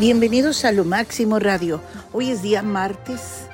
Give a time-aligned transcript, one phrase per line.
[0.00, 1.82] Bienvenidos a Lo Máximo Radio.
[2.14, 3.46] Hoy es día martes,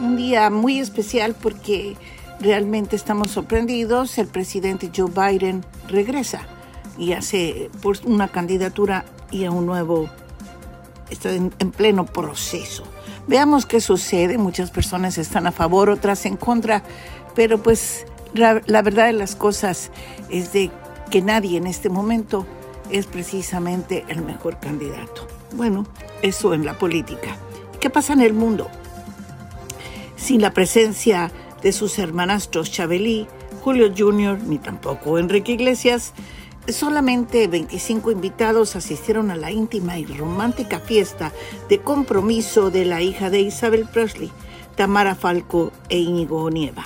[0.00, 1.96] un día muy especial porque
[2.40, 4.18] realmente estamos sorprendidos.
[4.18, 6.40] El presidente Joe Biden regresa
[6.98, 10.10] y hace pues, una candidatura y a un nuevo,
[11.08, 12.82] está en, en pleno proceso.
[13.28, 14.38] Veamos qué sucede.
[14.38, 16.82] Muchas personas están a favor, otras en contra,
[17.36, 19.92] pero pues la, la verdad de las cosas
[20.30, 20.72] es de
[21.12, 22.44] que nadie en este momento
[22.90, 25.28] es precisamente el mejor candidato.
[25.54, 25.86] Bueno,
[26.22, 27.36] eso en la política.
[27.80, 28.68] ¿Qué pasa en el mundo?
[30.16, 31.30] Sin la presencia
[31.62, 33.26] de sus hermanastros Chabelí,
[33.62, 36.14] Julio Jr., ni tampoco Enrique Iglesias,
[36.68, 41.32] solamente 25 invitados asistieron a la íntima y romántica fiesta
[41.68, 44.30] de compromiso de la hija de Isabel Presley,
[44.76, 46.84] Tamara Falco e Íñigo Onieva.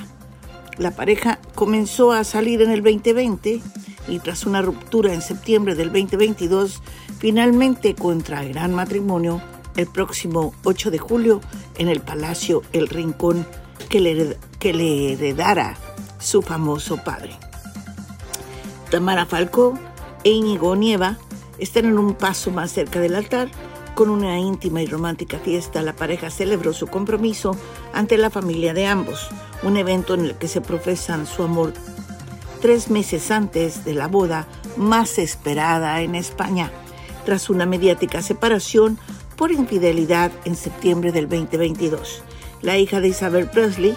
[0.79, 3.61] La pareja comenzó a salir en el 2020
[4.09, 6.83] y tras una ruptura en septiembre del 2022,
[7.19, 9.41] finalmente contraerán matrimonio
[9.77, 11.41] el próximo 8 de julio
[11.77, 13.47] en el Palacio El Rincón
[13.89, 15.77] que le, que le heredara
[16.19, 17.33] su famoso padre.
[18.91, 19.79] Tamara Falcó
[20.25, 21.19] e Íñigo Nieva
[21.59, 23.49] están en un paso más cerca del altar.
[23.95, 27.57] Con una íntima y romántica fiesta, la pareja celebró su compromiso
[27.95, 29.29] ante la familia de ambos,
[29.63, 31.73] un evento en el que se profesan su amor
[32.67, 36.73] tres meses antes de la boda más esperada en España,
[37.25, 38.99] tras una mediática separación
[39.37, 42.25] por infidelidad en septiembre del 2022.
[42.63, 43.95] La hija de Isabel Presley,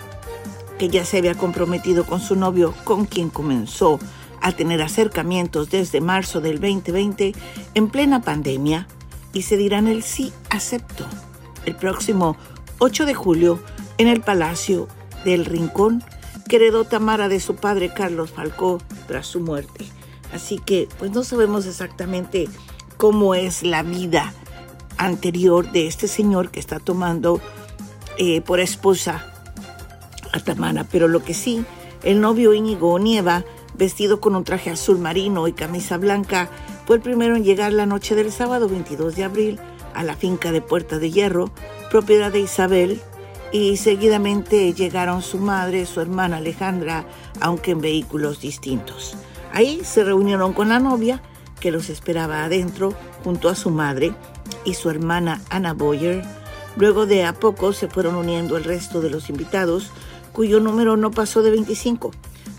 [0.78, 4.00] que ya se había comprometido con su novio, con quien comenzó
[4.40, 7.34] a tener acercamientos desde marzo del 2020
[7.74, 8.86] en plena pandemia,
[9.34, 11.08] y se dirán el sí acepto
[11.66, 12.38] el próximo
[12.78, 13.64] 8 de julio
[13.98, 14.88] en el Palacio
[15.26, 16.04] del Rincón
[16.50, 19.86] que heredó Tamara de su padre Carlos Falcó tras su muerte.
[20.34, 22.50] Así que pues no sabemos exactamente
[22.98, 24.34] cómo es la vida
[24.98, 27.40] anterior de este señor que está tomando
[28.18, 29.32] eh, por esposa
[30.34, 31.64] a Tamara, pero lo que sí,
[32.04, 36.50] el novio Íñigo Nieva, vestido con un traje azul marino y camisa blanca,
[36.86, 39.60] fue el primero en llegar la noche del sábado 22 de abril
[39.94, 41.52] a la finca de Puerta de Hierro,
[41.90, 43.02] propiedad de Isabel,
[43.52, 47.06] y seguidamente llegaron su madre, su hermana Alejandra,
[47.40, 49.16] aunque en vehículos distintos.
[49.54, 51.22] Ahí se reunieron con la novia,
[51.60, 52.94] que los esperaba adentro,
[53.24, 54.14] junto a su madre
[54.66, 56.24] y su hermana Anna Boyer.
[56.76, 59.92] Luego de a poco se fueron uniendo el resto de los invitados,
[60.32, 62.12] cuyo número no pasó de 25,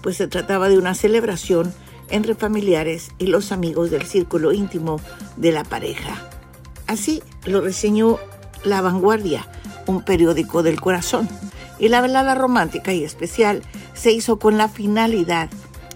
[0.03, 1.73] pues se trataba de una celebración
[2.11, 5.01] entre familiares y los amigos del círculo íntimo
[5.37, 6.29] de la pareja.
[6.87, 8.19] Así lo reseñó
[8.65, 9.47] La Vanguardia,
[9.91, 11.29] un periódico del corazón.
[11.79, 13.63] Y la velada romántica y especial
[13.95, 15.51] se hizo con la finalidad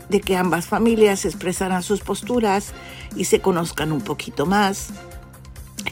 [0.09, 2.73] de que ambas familias expresaran sus posturas
[3.17, 4.89] y se conozcan un poquito más.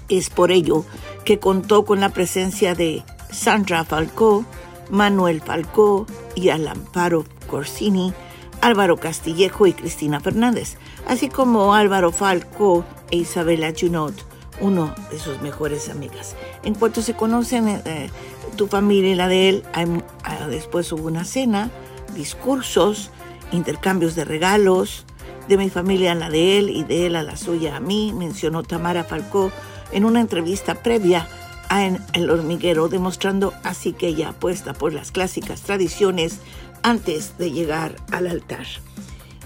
[0.08, 0.84] Es por ello
[1.24, 4.44] que contó con la presencia de Sandra Falcó,
[4.90, 8.12] Manuel Falcó y Alamparo Corsini,
[8.60, 10.76] Álvaro Castillejo y Cristina Fernández,
[11.06, 14.31] así como Álvaro Falcó e Isabela Junot,
[14.62, 16.36] uno de sus mejores amigas.
[16.62, 18.08] En cuanto se conocen eh,
[18.56, 21.70] tu familia y la de él, ah, después hubo una cena,
[22.14, 23.10] discursos,
[23.50, 25.04] intercambios de regalos,
[25.48, 28.14] de mi familia a la de él y de él a la suya a mí,
[28.16, 29.50] mencionó Tamara Falcó
[29.90, 31.28] en una entrevista previa
[31.68, 36.38] a El Hormiguero, demostrando así que ella apuesta por las clásicas tradiciones
[36.82, 38.66] antes de llegar al altar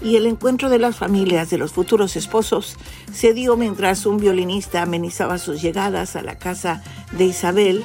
[0.01, 2.77] y el encuentro de las familias de los futuros esposos
[3.11, 7.83] se dio mientras un violinista amenizaba sus llegadas a la casa de Isabel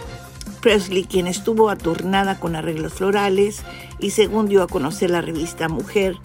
[0.61, 3.63] Presley, quien estuvo aturnada con arreglos florales
[3.99, 6.17] y según dio a conocer la revista Mujer,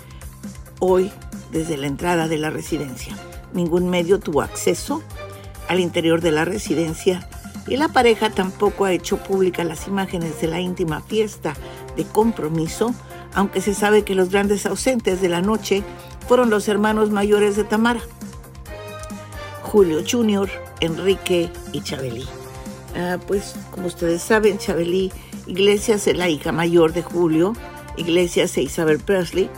[0.79, 1.11] hoy
[1.51, 3.17] desde la entrada de la residencia.
[3.53, 5.01] Ningún medio tuvo acceso
[5.67, 7.27] al interior de la residencia
[7.67, 11.53] y la pareja tampoco ha hecho públicas las imágenes de la íntima fiesta
[11.95, 12.93] de compromiso
[13.37, 15.83] aunque se sabe que los grandes ausentes de la noche
[16.27, 18.01] fueron los hermanos mayores de Tamara,
[19.61, 22.25] Julio Jr., Enrique y Chabelí.
[22.95, 25.11] Ah, pues como ustedes saben, Chabelí
[25.45, 27.53] Iglesias es la hija mayor de Julio,
[27.95, 29.51] Iglesias e Isabel Presley,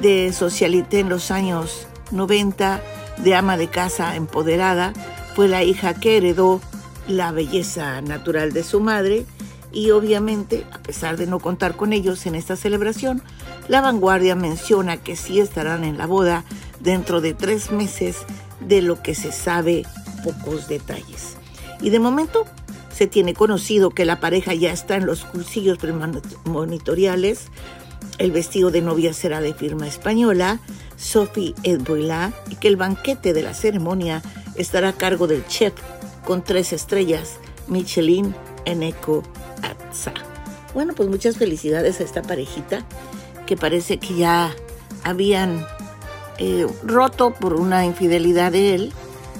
[0.00, 2.82] de socialité en los años 90,
[3.18, 4.92] de ama de casa empoderada,
[5.36, 6.60] fue la hija que heredó
[7.06, 9.26] la belleza natural de su madre
[9.72, 13.22] y obviamente, a pesar de no contar con ellos en esta celebración,
[13.68, 16.44] la vanguardia menciona que sí estarán en la boda
[16.80, 18.18] dentro de tres meses,
[18.60, 19.84] de lo que se sabe
[20.22, 21.36] pocos detalles.
[21.80, 22.44] Y de momento
[22.92, 27.46] se tiene conocido que la pareja ya está en los cursillos premonitoriales,
[28.18, 30.60] el vestido de novia será de firma española,
[30.96, 34.22] Sophie Edboila, y que el banquete de la ceremonia
[34.54, 35.72] estará a cargo del chef
[36.24, 37.38] con tres estrellas,
[37.68, 38.34] Michelin
[38.64, 39.22] Eneco
[40.74, 42.84] Bueno, pues muchas felicidades a esta parejita
[43.46, 44.54] que parece que ya
[45.04, 45.66] habían
[46.38, 48.92] eh, roto por una infidelidad de él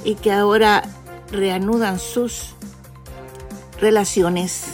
[0.05, 0.83] y que ahora
[1.31, 2.55] reanudan sus
[3.81, 4.65] relaciones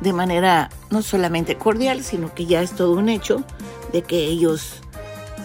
[0.00, 3.44] de manera no solamente cordial, sino que ya es todo un hecho
[3.92, 4.80] de que ellos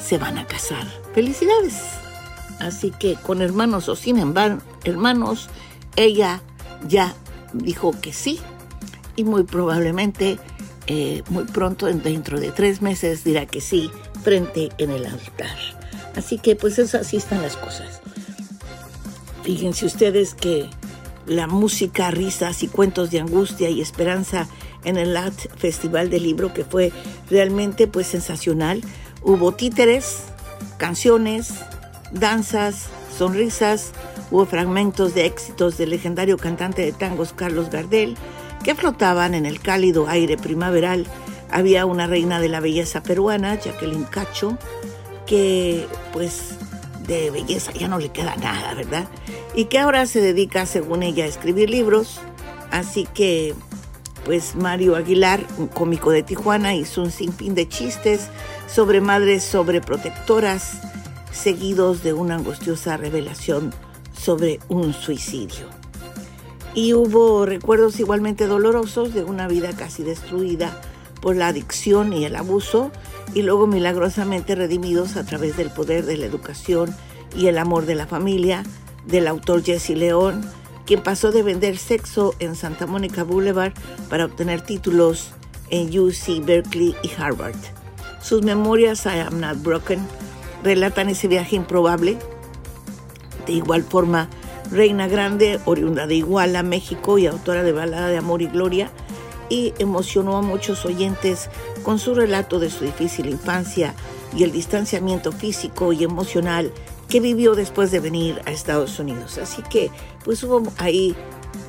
[0.01, 0.85] se van a casar.
[1.13, 1.81] Felicidades.
[2.59, 5.50] Así que con hermanos o sin hermanos,
[5.95, 6.41] ella
[6.88, 7.13] ya
[7.51, 8.39] dijo que sí
[9.15, 10.39] y muy probablemente
[10.88, 13.89] eh, muy pronto, dentro de tres meses, dirá que sí
[14.21, 15.57] frente en el altar.
[16.15, 18.01] Así que pues eso, así están las cosas.
[19.44, 20.69] Fíjense ustedes que
[21.25, 24.48] la música, risas y cuentos de angustia y esperanza
[24.83, 26.92] en el LAT Festival del Libro que fue
[27.30, 28.81] realmente pues sensacional.
[29.21, 30.24] Hubo títeres,
[30.77, 31.54] canciones,
[32.12, 32.88] danzas,
[33.18, 33.92] sonrisas,
[34.31, 38.18] hubo fragmentos de éxitos del legendario cantante de tangos Carlos Gardel
[38.63, 41.06] que flotaban en el cálido aire primaveral.
[41.51, 44.57] Había una reina de la belleza peruana, Jacqueline Cacho,
[45.25, 46.56] que pues
[47.07, 49.07] de belleza ya no le queda nada, ¿verdad?
[49.54, 52.21] Y que ahora se dedica, según ella, a escribir libros.
[52.71, 53.54] Así que,
[54.25, 58.30] pues Mario Aguilar, un cómico de Tijuana, hizo un sinfín de chistes
[58.68, 60.80] sobre madres sobreprotectoras,
[61.31, 63.74] seguidos de una angustiosa revelación
[64.13, 65.82] sobre un suicidio.
[66.75, 70.81] Y hubo recuerdos igualmente dolorosos de una vida casi destruida
[71.21, 72.91] por la adicción y el abuso,
[73.33, 76.93] y luego milagrosamente redimidos a través del poder de la educación
[77.35, 78.63] y el amor de la familia
[79.05, 80.41] del autor Jesse León,
[80.85, 83.73] quien pasó de vender sexo en Santa Mónica Boulevard
[84.09, 85.31] para obtener títulos
[85.69, 87.55] en UC Berkeley y Harvard.
[88.21, 89.99] Sus memorias I Am Not Broken
[90.63, 92.17] relatan ese viaje improbable.
[93.45, 94.29] De igual forma,
[94.73, 98.89] Reina Grande, oriunda de Iguala, México y autora de Balada de Amor y Gloria,
[99.47, 101.49] y emocionó a muchos oyentes
[101.83, 103.93] con su relato de su difícil infancia
[104.35, 106.71] y el distanciamiento físico y emocional
[107.07, 109.37] que vivió después de venir a Estados Unidos.
[109.37, 109.91] Así que
[110.23, 111.15] pues hubo ahí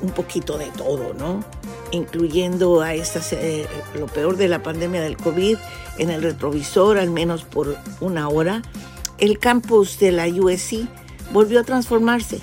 [0.01, 1.43] un poquito de todo, ¿no?
[1.91, 3.67] Incluyendo a estas, eh,
[3.99, 5.57] lo peor de la pandemia del COVID
[5.99, 8.63] en el retrovisor, al menos por una hora.
[9.19, 10.87] El campus de la USC
[11.31, 12.41] volvió a transformarse.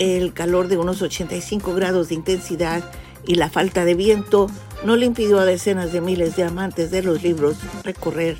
[0.00, 2.82] El calor de unos 85 grados de intensidad
[3.26, 4.46] y la falta de viento
[4.82, 8.38] no le impidió a decenas de miles de amantes de los libros recorrer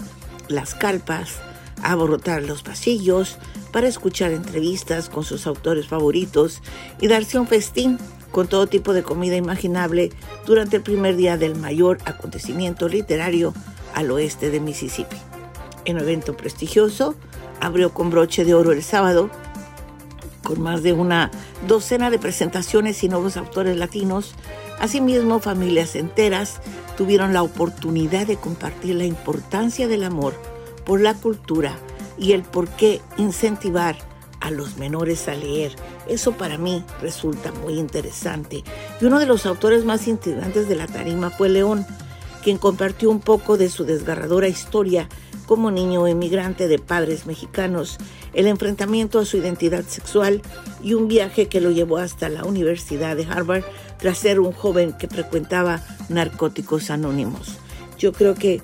[0.48, 1.34] las calpas,
[1.82, 3.36] aborotar los pasillos
[3.72, 6.62] para escuchar entrevistas con sus autores favoritos
[6.98, 7.98] y darse un festín
[8.30, 10.12] con todo tipo de comida imaginable
[10.46, 13.52] durante el primer día del mayor acontecimiento literario
[13.94, 15.16] al oeste de Mississippi.
[15.84, 17.16] En un evento prestigioso,
[17.60, 19.28] abrió con broche de oro el sábado
[20.50, 21.30] con más de una
[21.68, 24.34] docena de presentaciones y nuevos autores latinos.
[24.80, 26.60] Asimismo, familias enteras
[26.96, 30.34] tuvieron la oportunidad de compartir la importancia del amor
[30.84, 31.78] por la cultura
[32.18, 33.96] y el por qué incentivar
[34.40, 35.76] a los menores a leer.
[36.08, 38.64] Eso para mí resulta muy interesante.
[39.00, 41.86] Y uno de los autores más integrantes de la tarima fue León,
[42.42, 45.08] quien compartió un poco de su desgarradora historia
[45.46, 47.98] como niño emigrante de padres mexicanos,
[48.34, 50.42] el enfrentamiento a su identidad sexual
[50.82, 53.64] y un viaje que lo llevó hasta la Universidad de Harvard
[53.98, 57.58] tras ser un joven que frecuentaba narcóticos anónimos.
[57.98, 58.62] Yo creo que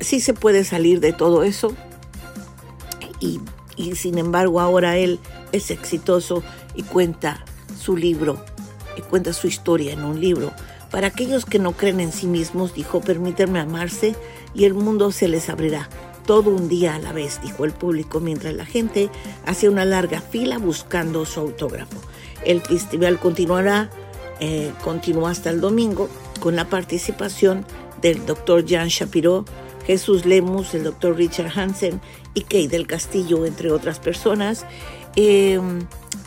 [0.00, 1.74] sí se puede salir de todo eso
[3.20, 3.40] y,
[3.76, 5.20] y sin embargo ahora él
[5.52, 6.42] es exitoso
[6.74, 7.44] y cuenta
[7.80, 8.44] su libro
[8.96, 10.52] y cuenta su historia en un libro.
[10.94, 14.14] Para aquellos que no creen en sí mismos, dijo, permítanme amarse
[14.54, 15.88] y el mundo se les abrirá.
[16.24, 19.10] Todo un día a la vez, dijo el público, mientras la gente
[19.44, 22.00] hacía una larga fila buscando su autógrafo.
[22.44, 23.90] El festival continuará,
[24.38, 26.08] eh, continúa hasta el domingo,
[26.38, 27.66] con la participación
[28.00, 29.46] del doctor Jan Shapiro,
[29.88, 32.00] Jesús Lemus, el doctor Richard Hansen
[32.34, 34.64] y Kay del Castillo, entre otras personas.
[35.16, 35.60] Eh,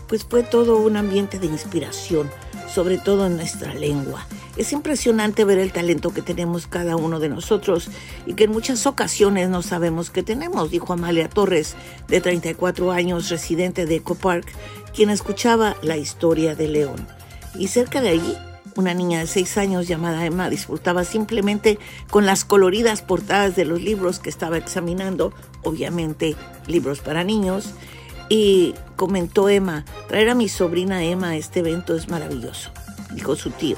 [0.09, 2.29] pues fue todo un ambiente de inspiración,
[2.67, 4.27] sobre todo en nuestra lengua.
[4.57, 7.89] Es impresionante ver el talento que tenemos cada uno de nosotros
[8.25, 11.75] y que en muchas ocasiones no sabemos que tenemos, dijo Amalia Torres,
[12.07, 14.47] de 34 años, residente de Eco Park,
[14.95, 17.07] quien escuchaba la historia de León.
[17.53, 18.33] Y cerca de allí,
[18.75, 21.77] una niña de 6 años llamada Emma disfrutaba simplemente
[22.09, 25.33] con las coloridas portadas de los libros que estaba examinando,
[25.63, 26.35] obviamente
[26.65, 27.73] libros para niños,
[28.27, 32.71] y comentó Emma, traer a mi sobrina Emma a este evento es maravilloso,
[33.13, 33.77] dijo su tío.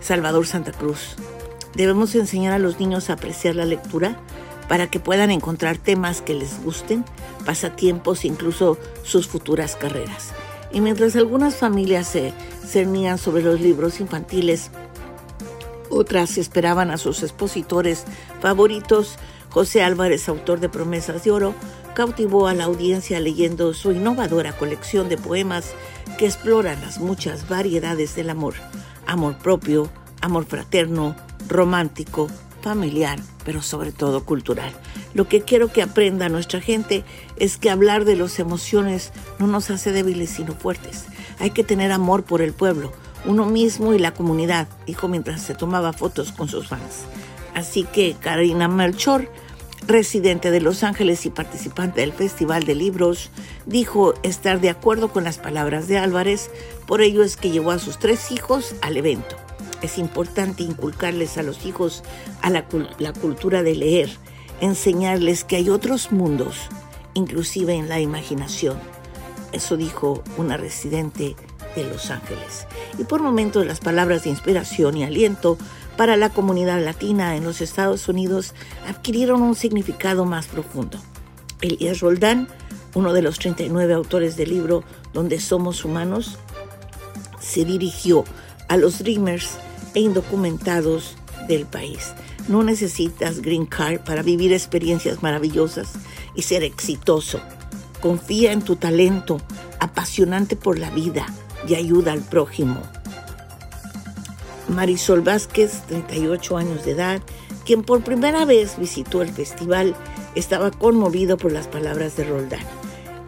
[0.00, 1.16] Salvador Santa Cruz.
[1.74, 4.18] Debemos enseñar a los niños a apreciar la lectura
[4.68, 7.04] para que puedan encontrar temas que les gusten,
[7.44, 10.32] pasatiempos incluso sus futuras carreras.
[10.72, 12.32] Y mientras algunas familias se
[12.64, 14.70] cernían sobre los libros infantiles,
[15.90, 18.04] otras esperaban a sus expositores
[18.40, 19.16] favoritos.
[19.48, 21.54] José Álvarez, autor de Promesas de Oro,
[21.94, 25.72] cautivó a la audiencia leyendo su innovadora colección de poemas
[26.16, 28.54] que exploran las muchas variedades del amor.
[29.10, 29.90] Amor propio,
[30.20, 31.16] amor fraterno,
[31.48, 32.28] romántico,
[32.62, 34.72] familiar, pero sobre todo cultural.
[35.14, 37.02] Lo que quiero que aprenda nuestra gente
[37.36, 41.06] es que hablar de las emociones no nos hace débiles sino fuertes.
[41.40, 42.92] Hay que tener amor por el pueblo,
[43.24, 47.06] uno mismo y la comunidad, dijo mientras se tomaba fotos con sus fans.
[47.52, 49.28] Así que Karina Melchor,
[49.86, 53.30] residente de Los Ángeles y participante del Festival de Libros,
[53.66, 56.50] dijo estar de acuerdo con las palabras de Álvarez,
[56.86, 59.36] por ello es que llevó a sus tres hijos al evento.
[59.82, 62.02] Es importante inculcarles a los hijos
[62.42, 62.66] a la,
[62.98, 64.10] la cultura de leer,
[64.60, 66.56] enseñarles que hay otros mundos,
[67.14, 68.78] inclusive en la imaginación.
[69.52, 71.34] Eso dijo una residente
[71.74, 72.66] de Los Ángeles.
[72.98, 75.56] Y por momentos las palabras de inspiración y aliento
[76.00, 78.54] para la comunidad latina en los Estados Unidos
[78.88, 80.98] adquirieron un significado más profundo.
[81.60, 82.48] Elías Roldán,
[82.94, 86.38] uno de los 39 autores del libro Donde somos humanos,
[87.38, 88.24] se dirigió
[88.68, 89.58] a los Dreamers
[89.92, 92.14] e indocumentados del país.
[92.48, 95.90] No necesitas green card para vivir experiencias maravillosas
[96.34, 97.42] y ser exitoso.
[98.00, 99.38] Confía en tu talento,
[99.80, 101.26] apasionante por la vida
[101.68, 102.80] y ayuda al prójimo.
[104.70, 107.20] Marisol Vázquez, 38 años de edad,
[107.64, 109.94] quien por primera vez visitó el festival,
[110.34, 112.64] estaba conmovido por las palabras de Roldán.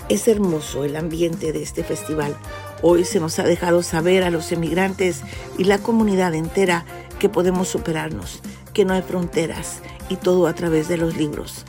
[0.08, 2.36] Es hermoso el ambiente de este festival.
[2.80, 5.22] Hoy se nos ha dejado saber a los emigrantes
[5.58, 6.84] y la comunidad entera
[7.18, 8.40] que podemos superarnos,
[8.72, 11.64] que no hay fronteras y todo a través de los libros.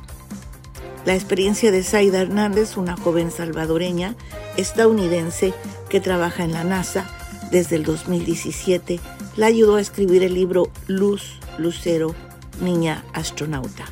[1.06, 4.16] La experiencia de Zaida Hernández, una joven salvadoreña
[4.56, 5.54] estadounidense
[5.90, 7.06] que trabaja en la NASA
[7.54, 9.00] desde el 2017,
[9.38, 12.16] la ayudó a escribir el libro Luz, Lucero,
[12.60, 13.86] Niña Astronauta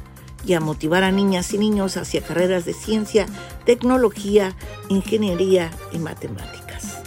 [0.43, 3.27] y a motivar a niñas y niños hacia carreras de ciencia,
[3.63, 4.55] tecnología,
[4.89, 7.03] ingeniería y matemáticas.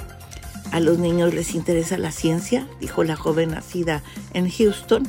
[0.71, 5.09] A los niños les interesa la ciencia, dijo la joven nacida en Houston.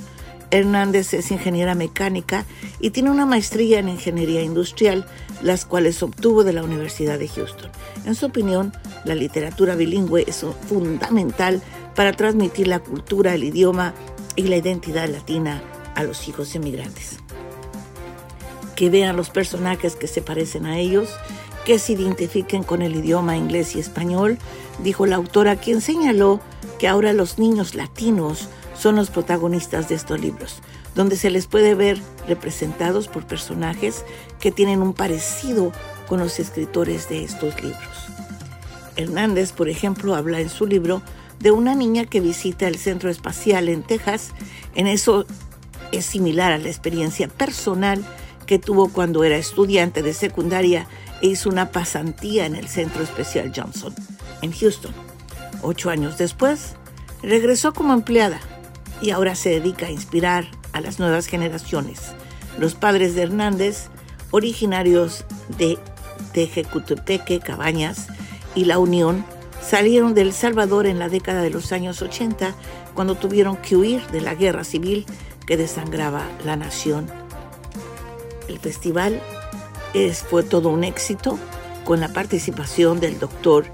[0.49, 2.45] Hernández es ingeniera mecánica
[2.79, 5.05] y tiene una maestría en ingeniería industrial,
[5.41, 7.69] las cuales obtuvo de la Universidad de Houston.
[8.05, 8.73] En su opinión,
[9.03, 11.61] la literatura bilingüe es fundamental
[11.95, 13.93] para transmitir la cultura, el idioma
[14.35, 15.61] y la identidad latina
[15.95, 17.19] a los hijos emigrantes
[18.75, 21.09] que vean los personajes que se parecen a ellos,
[21.65, 24.37] que se identifiquen con el idioma inglés y español,
[24.83, 26.41] dijo la autora, quien señaló
[26.77, 30.61] que ahora los niños latinos son los protagonistas de estos libros,
[30.93, 34.03] donde se les puede ver representados por personajes
[34.39, 35.71] que tienen un parecido
[36.07, 38.07] con los escritores de estos libros.
[38.95, 41.01] Hernández, por ejemplo, habla en su libro
[41.39, 44.29] de una niña que visita el centro espacial en Texas.
[44.73, 45.25] En eso
[45.91, 48.03] es similar a la experiencia personal
[48.45, 50.87] que tuvo cuando era estudiante de secundaria
[51.21, 53.93] e hizo una pasantía en el Centro Especial Johnson,
[54.41, 54.93] en Houston.
[55.61, 56.75] Ocho años después,
[57.21, 58.39] regresó como empleada
[59.01, 62.13] y ahora se dedica a inspirar a las nuevas generaciones.
[62.57, 63.87] Los padres de Hernández,
[64.31, 65.25] originarios
[65.57, 65.77] de
[66.33, 68.07] Tejecutepeque, Cabañas
[68.55, 69.25] y La Unión,
[69.61, 72.55] salieron de El Salvador en la década de los años 80
[72.93, 75.05] cuando tuvieron que huir de la guerra civil
[75.45, 77.09] que desangraba la nación
[78.47, 79.21] el festival
[79.93, 81.39] es, fue todo un éxito
[81.83, 83.65] con la participación del doctor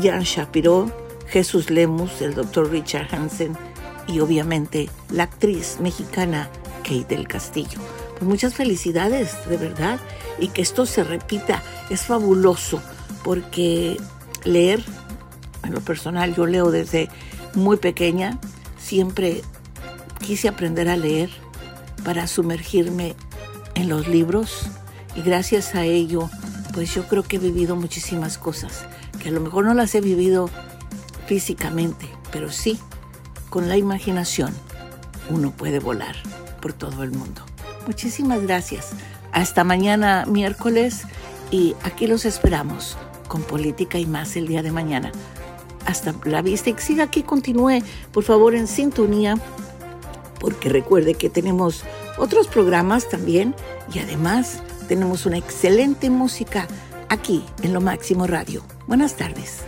[0.00, 0.90] Jan Shapiro,
[1.26, 3.56] Jesús Lemus, el doctor Richard Hansen
[4.06, 6.50] y obviamente la actriz mexicana
[6.82, 7.78] Kate del Castillo.
[8.12, 9.98] Pues muchas felicidades, de verdad,
[10.38, 11.62] y que esto se repita.
[11.90, 12.80] Es fabuloso
[13.22, 13.96] porque
[14.44, 14.84] leer,
[15.64, 17.08] en lo personal yo leo desde
[17.54, 18.38] muy pequeña,
[18.78, 19.42] siempre
[20.20, 21.30] quise aprender a leer
[22.04, 23.14] para sumergirme
[23.74, 24.66] en los libros
[25.16, 26.28] y gracias a ello,
[26.72, 28.86] pues yo creo que he vivido muchísimas cosas,
[29.20, 30.50] que a lo mejor no las he vivido
[31.26, 32.78] físicamente, pero sí,
[33.54, 34.52] con la imaginación
[35.30, 36.16] uno puede volar
[36.60, 37.42] por todo el mundo.
[37.86, 38.90] Muchísimas gracias.
[39.30, 41.02] Hasta mañana miércoles
[41.52, 42.96] y aquí los esperamos
[43.28, 45.12] con política y más el día de mañana.
[45.86, 47.78] Hasta la vista y siga aquí, continúe
[48.10, 49.36] por favor en sintonía
[50.40, 51.84] porque recuerde que tenemos
[52.18, 53.54] otros programas también
[53.94, 56.66] y además tenemos una excelente música
[57.08, 58.64] aquí en Lo Máximo Radio.
[58.88, 59.60] Buenas tardes.